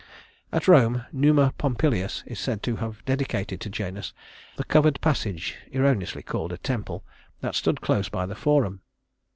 At 0.51 0.67
Rome 0.67 1.05
Numa 1.11 1.53
Pompilius 1.59 2.23
is 2.25 2.39
said 2.39 2.63
to 2.63 2.77
have 2.77 3.05
dedicated 3.05 3.61
to 3.61 3.69
Janus 3.69 4.13
the 4.55 4.63
covered 4.63 4.99
passage 4.99 5.55
erroneously 5.71 6.23
called 6.23 6.51
a 6.51 6.57
temple 6.57 7.03
that 7.41 7.53
stood 7.53 7.81
close 7.81 8.09
by 8.09 8.25
the 8.25 8.33
Forum. 8.33 8.81